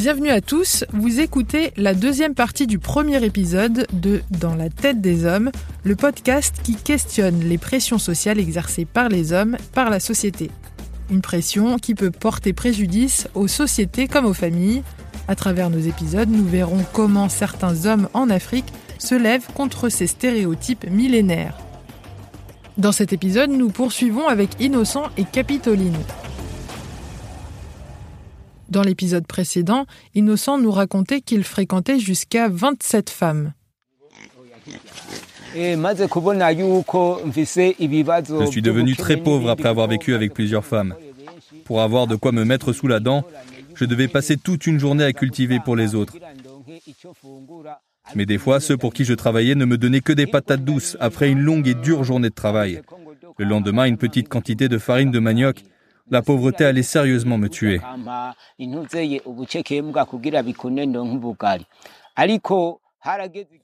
[0.00, 5.02] Bienvenue à tous, vous écoutez la deuxième partie du premier épisode de Dans la tête
[5.02, 5.50] des hommes,
[5.84, 10.50] le podcast qui questionne les pressions sociales exercées par les hommes par la société.
[11.10, 14.82] Une pression qui peut porter préjudice aux sociétés comme aux familles.
[15.28, 20.06] À travers nos épisodes, nous verrons comment certains hommes en Afrique se lèvent contre ces
[20.06, 21.58] stéréotypes millénaires.
[22.78, 25.92] Dans cet épisode, nous poursuivons avec Innocent et Capitoline.
[28.70, 33.52] Dans l'épisode précédent, Innocent nous racontait qu'il fréquentait jusqu'à 27 femmes.
[35.54, 35.76] Je
[38.50, 40.94] suis devenu très pauvre après avoir vécu avec plusieurs femmes.
[41.64, 43.24] Pour avoir de quoi me mettre sous la dent,
[43.74, 46.14] je devais passer toute une journée à cultiver pour les autres.
[48.14, 50.96] Mais des fois, ceux pour qui je travaillais ne me donnaient que des patates douces
[51.00, 52.82] après une longue et dure journée de travail.
[53.38, 55.64] Le lendemain, une petite quantité de farine de manioc
[56.10, 57.80] la pauvreté allait sérieusement me tuer.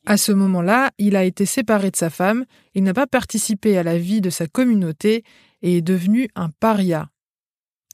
[0.07, 2.45] À ce moment-là, il a été séparé de sa femme,
[2.75, 5.25] il n'a pas participé à la vie de sa communauté
[5.63, 7.09] et est devenu un paria.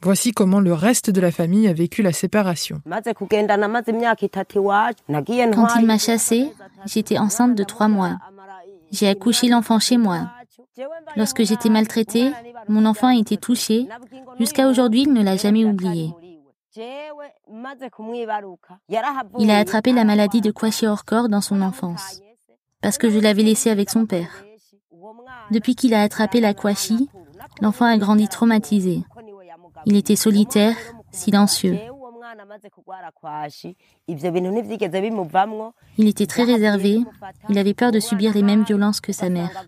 [0.03, 2.81] Voici comment le reste de la famille a vécu la séparation.
[2.84, 3.27] Quand
[5.78, 6.53] il m'a chassée,
[6.87, 8.19] j'étais enceinte de trois mois.
[8.91, 10.28] J'ai accouché l'enfant chez moi.
[11.17, 12.33] Lorsque j'étais maltraitée,
[12.69, 13.89] mon enfant a été touché.
[14.39, 16.11] Jusqu'à aujourd'hui, il ne l'a jamais oublié.
[19.39, 22.20] Il a attrapé la maladie de kwashiorkor dans son enfance,
[22.81, 24.45] parce que je l'avais laissé avec son père.
[25.50, 27.11] Depuis qu'il a attrapé la kwashi,
[27.61, 29.05] l'enfant a grandi traumatisé.
[29.84, 30.77] Il était solitaire,
[31.11, 31.78] silencieux.
[35.98, 37.00] Il était très réservé,
[37.50, 39.67] il avait peur de subir les mêmes violences que sa mère.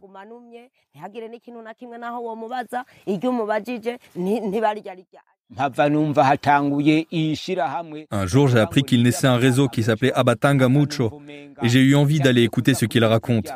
[8.10, 11.20] Un jour, j'ai appris qu'il naissait un réseau qui s'appelait Abatanga Mucho,
[11.62, 13.50] et j'ai eu envie d'aller écouter ce qu'il raconte.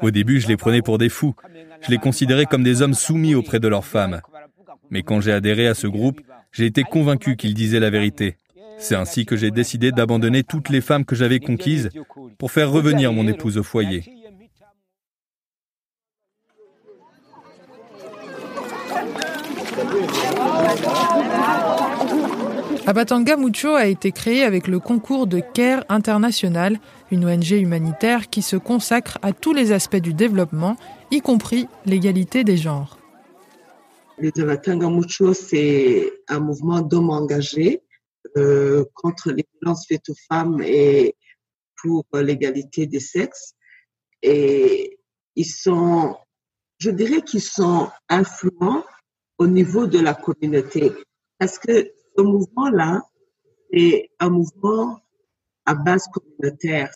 [0.00, 1.34] Au début, je les prenais pour des fous.
[1.82, 4.20] Je les considérais comme des hommes soumis auprès de leurs femmes.
[4.90, 6.20] Mais quand j'ai adhéré à ce groupe,
[6.52, 8.36] j'ai été convaincu qu'ils disaient la vérité.
[8.78, 11.90] C'est ainsi que j'ai décidé d'abandonner toutes les femmes que j'avais conquises
[12.38, 14.04] pour faire revenir mon épouse au foyer.
[22.86, 26.78] Abatanga Mucho a été créé avec le concours de CARE International,
[27.10, 30.76] une ONG humanitaire qui se consacre à tous les aspects du développement,
[31.10, 32.98] y compris l'égalité des genres.
[34.18, 37.82] Le Abatanga Mucho, c'est un mouvement d'hommes engagés
[38.36, 41.16] euh, contre les violences faites aux femmes et
[41.80, 43.54] pour l'égalité des sexes.
[44.22, 44.98] Et
[45.36, 46.16] ils sont,
[46.78, 48.84] je dirais qu'ils sont influents
[49.38, 50.92] au niveau de la communauté.
[51.38, 53.02] Parce que ce mouvement-là
[53.72, 55.00] est un mouvement
[55.64, 56.90] à base communautaire.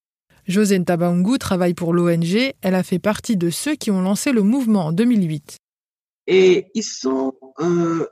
[0.47, 2.53] José Ntabangu travaille pour l'ONG.
[2.63, 5.59] Elle a fait partie de ceux qui ont lancé le mouvement en 2008.
[6.27, 8.09] Et ils sont euh,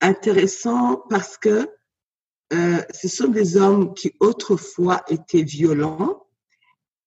[0.00, 1.68] intéressants parce que
[2.52, 6.26] euh, ce sont des hommes qui autrefois étaient violents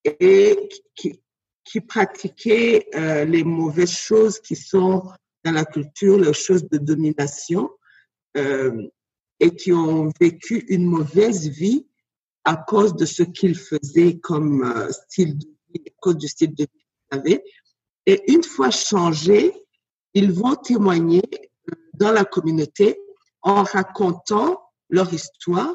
[0.05, 1.21] et qui,
[1.65, 5.03] qui pratiquaient euh, les mauvaises choses qui sont
[5.43, 7.69] dans la culture, les choses de domination,
[8.37, 8.87] euh,
[9.39, 11.87] et qui ont vécu une mauvaise vie
[12.45, 16.63] à cause de ce qu'ils faisaient comme style de vie, à cause du style de
[16.63, 17.43] vie qu'ils avaient.
[18.05, 19.53] Et une fois changés,
[20.13, 21.23] ils vont témoigner
[21.93, 22.99] dans la communauté
[23.41, 24.62] en racontant
[24.93, 25.73] leur histoire.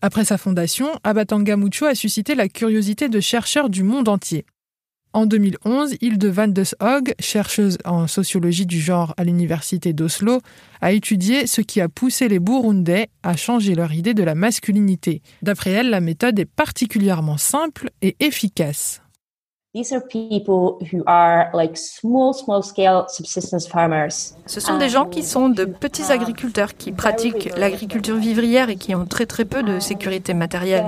[0.00, 4.46] Après sa fondation, Abatanga Mucho a suscité la curiosité de chercheurs du monde entier.
[5.12, 10.40] En 2011, Hilde van des Hog, chercheuse en sociologie du genre à l'université d'Oslo,
[10.80, 15.22] a étudié ce qui a poussé les Burundais à changer leur idée de la masculinité.
[15.42, 19.03] D'après elle, la méthode est particulièrement simple et efficace.
[24.46, 28.94] Ce sont des gens qui sont de petits agriculteurs qui pratiquent l'agriculture vivrière et qui
[28.94, 30.86] ont très très peu de sécurité matérielle.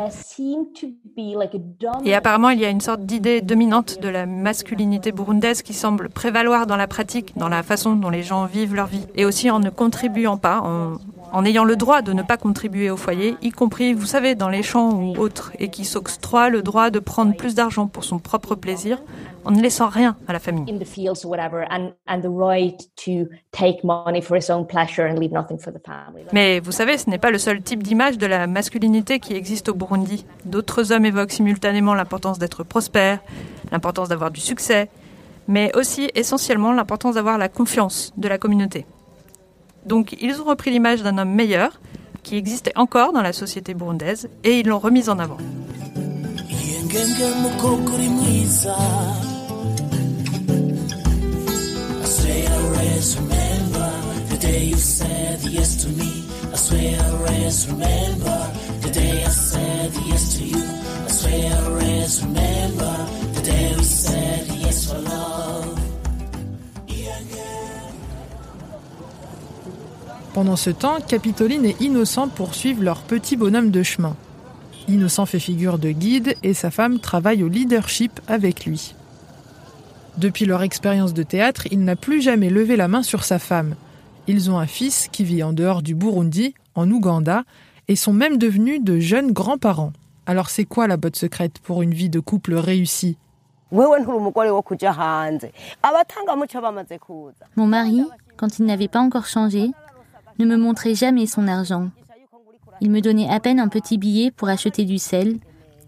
[2.04, 6.08] Et apparemment, il y a une sorte d'idée dominante de la masculinité burundaise qui semble
[6.08, 9.50] prévaloir dans la pratique, dans la façon dont les gens vivent leur vie, et aussi
[9.50, 10.98] en ne contribuant pas, en,
[11.32, 14.48] en ayant le droit de ne pas contribuer au foyer, y compris, vous savez, dans
[14.48, 18.18] les champs ou autres, et qui s'octroie le droit de prendre plus d'argent pour son
[18.18, 19.02] propre plaisir,
[19.44, 20.64] en ne laissant rien à la famille.
[26.32, 29.68] Mais vous savez, ce n'est pas le seul type d'image de la masculinité qui existe
[29.68, 30.24] au Burundi.
[30.44, 33.20] D'autres hommes évoquent simultanément l'importance d'être prospère,
[33.70, 34.88] l'importance d'avoir du succès,
[35.48, 38.86] mais aussi essentiellement l'importance d'avoir la confiance de la communauté.
[39.86, 41.80] Donc ils ont repris l'image d'un homme meilleur,
[42.22, 45.38] qui existait encore dans la société burundaise, et ils l'ont remise en avant.
[70.36, 74.14] Pendant ce temps, Capitoline et Innocent poursuivent leur petit bonhomme de chemin.
[74.86, 78.94] Innocent fait figure de guide et sa femme travaille au leadership avec lui.
[80.18, 83.76] Depuis leur expérience de théâtre, il n'a plus jamais levé la main sur sa femme.
[84.26, 87.44] Ils ont un fils qui vit en dehors du Burundi, en Ouganda,
[87.88, 89.94] et sont même devenus de jeunes grands-parents.
[90.26, 93.16] Alors c'est quoi la botte secrète pour une vie de couple réussie?
[97.56, 98.04] Mon mari,
[98.36, 99.70] quand il n'avait pas encore changé,
[100.38, 101.90] ne me montrait jamais son argent.
[102.80, 105.38] Il me donnait à peine un petit billet pour acheter du sel.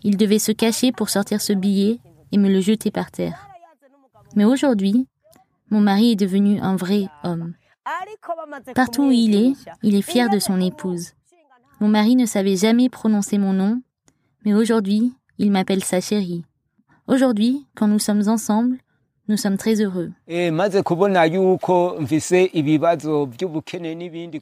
[0.03, 1.99] Il devait se cacher pour sortir ce billet
[2.33, 3.49] et me le jeter par terre.
[4.35, 5.07] Mais aujourd'hui,
[5.71, 7.55] mon mari est devenu un vrai homme.
[8.75, 9.53] Partout où il est,
[9.83, 11.13] il est fier de son épouse.
[11.81, 13.81] Mon mari ne savait jamais prononcer mon nom,
[14.45, 16.45] mais aujourd'hui, il m'appelle sa chérie.
[17.07, 18.79] Aujourd'hui, quand nous sommes ensemble,
[19.29, 20.11] nous sommes très heureux.
[20.29, 20.55] Il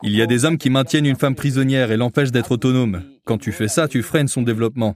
[0.04, 3.02] y a des hommes qui maintiennent une femme prisonnière et l'empêchent d'être autonome.
[3.24, 4.94] Quand tu fais ça, tu freines son développement.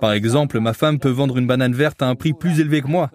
[0.00, 2.88] Par exemple, ma femme peut vendre une banane verte à un prix plus élevé que
[2.88, 3.10] moi.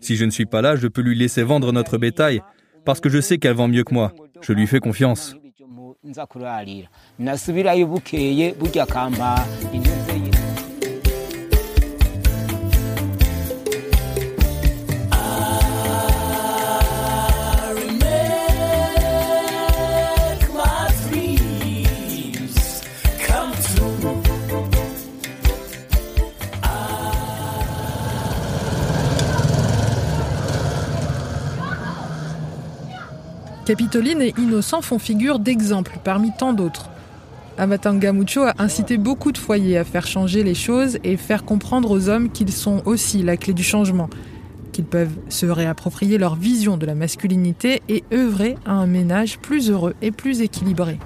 [0.00, 2.42] Si je ne suis pas là, je peux lui laisser vendre notre bétail
[2.84, 4.12] parce que je sais qu'elle vend mieux que moi.
[4.40, 5.34] Je lui fais confiance.
[33.66, 36.88] Capitoline et Innocent font figure d'exemple parmi tant d'autres.
[37.58, 41.90] Amatanga Mucho a incité beaucoup de foyers à faire changer les choses et faire comprendre
[41.90, 44.08] aux hommes qu'ils sont aussi la clé du changement,
[44.70, 49.68] qu'ils peuvent se réapproprier leur vision de la masculinité et œuvrer à un ménage plus
[49.68, 51.00] heureux et plus équilibré.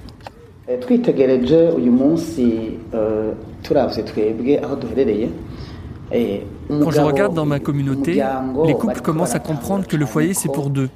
[6.79, 8.23] Quand je regarde dans ma communauté,
[8.65, 10.89] les couples commencent à comprendre que le foyer c'est pour deux.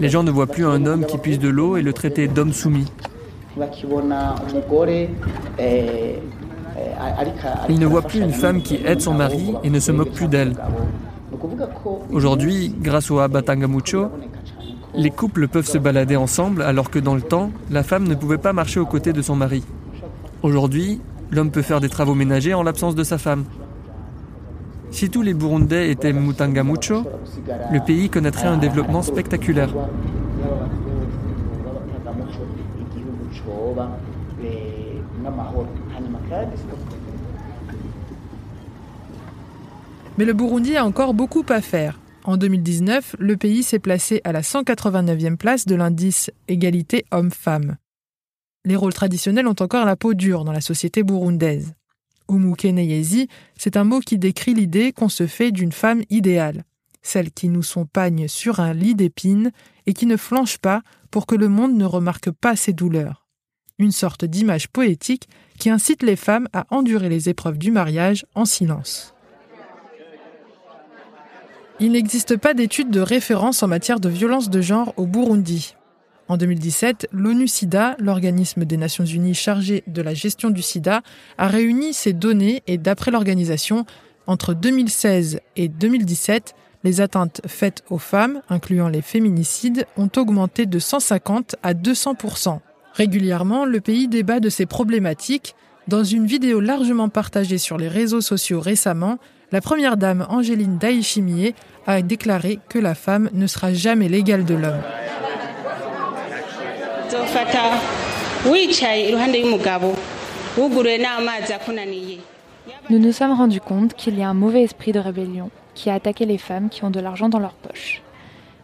[0.00, 2.52] Les gens ne voient plus un homme qui puise de l'eau et le traiter d'homme
[2.52, 2.90] soumis.
[7.68, 10.28] Ils ne voient plus une femme qui aide son mari et ne se moque plus
[10.28, 10.54] d'elle.
[12.12, 14.08] Aujourd'hui, grâce au Abatangamucho,
[14.94, 18.38] les couples peuvent se balader ensemble alors que dans le temps, la femme ne pouvait
[18.38, 19.62] pas marcher aux côtés de son mari.
[20.42, 21.00] Aujourd'hui,
[21.30, 23.44] l'homme peut faire des travaux ménagers en l'absence de sa femme.
[24.96, 27.04] Si tous les Burundais étaient Mutangamucho,
[27.70, 29.68] le pays connaîtrait un développement spectaculaire.
[40.16, 42.00] Mais le Burundi a encore beaucoup à faire.
[42.24, 47.76] En 2019, le pays s'est placé à la 189e place de l'indice égalité homme-femme.
[48.64, 51.74] Les rôles traditionnels ont encore la peau dure dans la société burundaise.
[52.28, 56.64] Umukeneyezi, c'est un mot qui décrit l'idée qu'on se fait d'une femme idéale,
[57.02, 59.52] celle qui nous sompagne sur un lit d'épines
[59.86, 63.26] et qui ne flanche pas pour que le monde ne remarque pas ses douleurs.
[63.78, 65.28] Une sorte d'image poétique
[65.58, 69.14] qui incite les femmes à endurer les épreuves du mariage en silence.
[71.78, 75.74] Il n'existe pas d'études de référence en matière de violence de genre au Burundi.
[76.28, 81.02] En 2017, l'ONU-SIDA, l'organisme des Nations Unies chargé de la gestion du sida,
[81.38, 83.86] a réuni ces données et d'après l'organisation,
[84.26, 90.78] entre 2016 et 2017, les atteintes faites aux femmes, incluant les féminicides, ont augmenté de
[90.78, 92.60] 150 à 200%
[92.96, 95.54] Régulièrement, le pays débat de ces problématiques.
[95.86, 99.18] Dans une vidéo largement partagée sur les réseaux sociaux récemment,
[99.52, 101.54] la première dame Angéline Daïchimier
[101.86, 104.82] a déclaré que la femme ne sera jamais l'égale de l'homme.
[112.90, 115.94] Nous nous sommes rendus compte qu'il y a un mauvais esprit de rébellion qui a
[115.94, 118.02] attaqué les femmes qui ont de l'argent dans leur poche.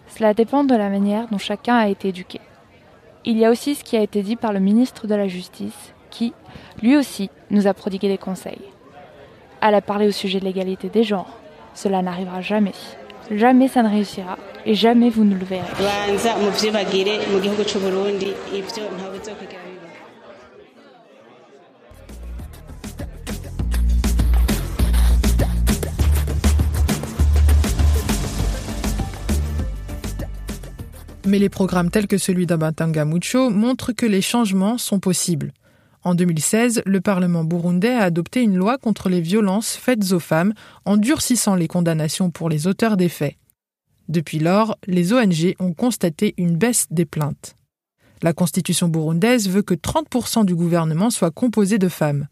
[0.09, 2.41] Cela dépend de la manière dont chacun a été éduqué.
[3.25, 5.95] Il y a aussi ce qui a été dit par le ministre de la Justice
[6.11, 6.33] qui,
[6.83, 8.61] lui aussi, nous a prodigué des conseils.
[9.61, 11.39] Elle a parlé au sujet de l'égalité des genres.
[11.75, 12.73] Cela n'arrivera jamais.
[13.37, 14.37] Jamais ça ne réussira
[14.67, 15.63] et jamais vous ne le verrez.
[31.25, 35.53] Mais les programmes tels que celui d'Abatanga Mucho montrent que les changements sont possibles.
[36.05, 40.53] En 2016, le Parlement burundais a adopté une loi contre les violences faites aux femmes
[40.85, 43.37] en durcissant les condamnations pour les auteurs des faits.
[44.09, 47.57] Depuis lors, les ONG ont constaté une baisse des plaintes.
[48.21, 52.27] La constitution burundaise veut que 30% du gouvernement soit composé de femmes.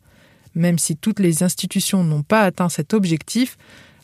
[0.55, 3.57] Même si toutes les institutions n'ont pas atteint cet objectif,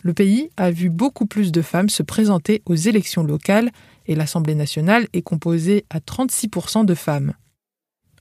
[0.03, 3.71] le pays a vu beaucoup plus de femmes se présenter aux élections locales
[4.07, 7.35] et l'Assemblée nationale est composée à 36% de femmes.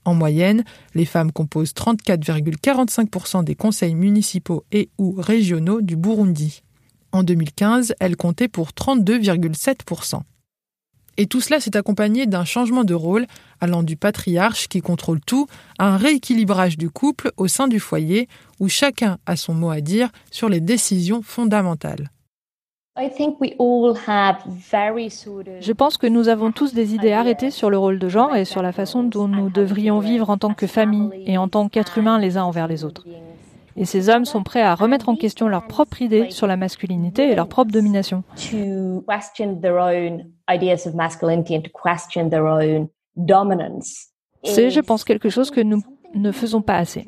[0.06, 0.62] En moyenne,
[0.94, 6.62] les femmes composent 34,45% des conseils municipaux et ou régionaux du Burundi.
[7.10, 10.20] En 2015, elles comptaient pour 32,7%.
[11.16, 13.26] Et tout cela s'est accompagné d'un changement de rôle
[13.60, 15.48] allant du patriarche qui contrôle tout
[15.78, 18.28] à un rééquilibrage du couple au sein du foyer
[18.60, 22.10] où chacun a son mot à dire sur les décisions fondamentales.
[25.60, 28.46] Je pense que nous avons tous des idées arrêtées sur le rôle de genre et
[28.46, 31.98] sur la façon dont nous devrions vivre en tant que famille et en tant qu'êtres
[31.98, 33.04] humains les uns envers les autres.
[33.76, 37.30] Et ces hommes sont prêts à remettre en question leur propre idée sur la masculinité
[37.30, 38.24] et leur propre domination.
[44.42, 45.82] C'est, je pense, quelque chose que nous
[46.14, 47.06] ne faisons pas assez.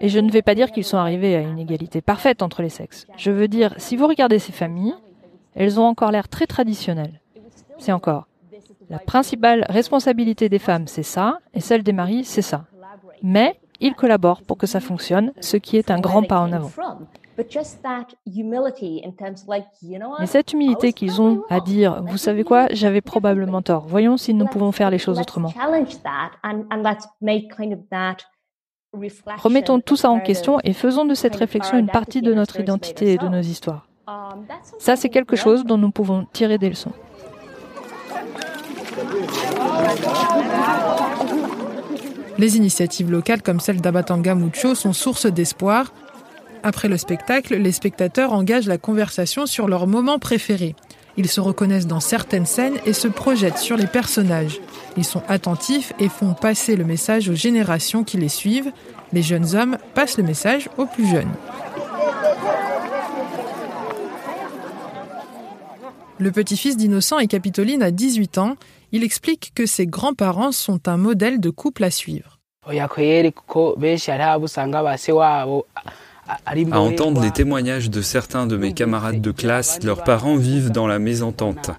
[0.00, 2.68] Et je ne vais pas dire qu'ils sont arrivés à une égalité parfaite entre les
[2.68, 3.06] sexes.
[3.16, 4.94] Je veux dire, si vous regardez ces familles,
[5.54, 7.20] elles ont encore l'air très traditionnelles.
[7.78, 8.26] C'est encore.
[8.88, 12.66] La principale responsabilité des femmes, c'est ça, et celle des maris, c'est ça.
[13.22, 16.70] Mais ils collaborent pour que ça fonctionne, ce qui est un grand pas en avant.
[20.18, 24.32] Mais cette humilité qu'ils ont à dire, vous savez quoi, j'avais probablement tort, voyons si
[24.32, 25.52] nous pouvons faire les choses autrement.
[29.42, 33.12] Remettons tout ça en question et faisons de cette réflexion une partie de notre identité
[33.12, 33.88] et de nos histoires.
[34.78, 36.92] Ça, c'est quelque chose dont nous pouvons tirer des leçons.
[42.38, 45.92] Les initiatives locales comme celle d'Abatanga Mucho sont source d'espoir.
[46.62, 50.74] Après le spectacle, les spectateurs engagent la conversation sur leurs moments préférés.
[51.16, 54.60] Ils se reconnaissent dans certaines scènes et se projettent sur les personnages.
[54.96, 58.72] Ils sont attentifs et font passer le message aux générations qui les suivent.
[59.12, 61.32] Les jeunes hommes passent le message aux plus jeunes.
[66.18, 68.56] Le petit-fils d'Innocent et Capitoline a 18 ans.
[68.92, 72.38] Il explique que ses grands-parents sont un modèle de couple à suivre.
[76.26, 80.86] À entendre les témoignages de certains de mes camarades de classe, leurs parents vivent dans
[80.86, 81.70] la mésentente.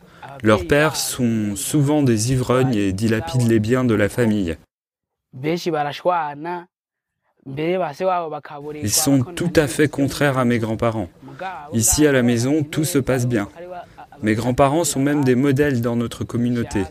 [0.44, 4.58] Leurs pères sont souvent des ivrognes et dilapident les biens de la famille.
[8.76, 11.10] Ils sont tout à fait contraires à mes grands-parents.
[11.74, 13.48] Ici à la maison, tout se passe bien.
[14.22, 16.84] Mes grands-parents sont même des modèles dans notre communauté.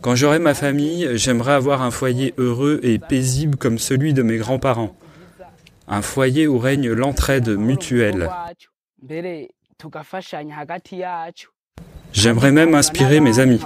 [0.00, 4.36] Quand j'aurai ma famille, j'aimerais avoir un foyer heureux et paisible comme celui de mes
[4.36, 4.94] grands-parents
[5.88, 8.30] un foyer où règne l'entraide mutuelle.
[12.12, 13.60] J'aimerais même inspirer mes amis.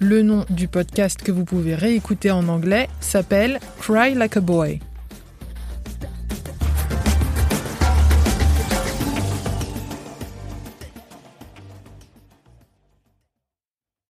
[0.00, 4.80] Le nom du podcast que vous pouvez réécouter en anglais s'appelle Cry Like a Boy.